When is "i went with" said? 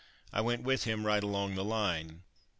0.33-0.85